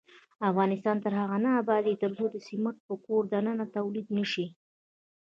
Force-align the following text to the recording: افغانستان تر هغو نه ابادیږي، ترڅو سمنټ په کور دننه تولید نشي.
افغانستان 0.49 0.97
تر 1.03 1.13
هغو 1.19 1.37
نه 1.45 1.49
ابادیږي، 1.61 2.01
ترڅو 2.03 2.25
سمنټ 2.47 2.77
په 2.87 2.93
کور 3.05 3.23
دننه 3.33 3.65
تولید 3.75 4.07
نشي. 4.17 4.45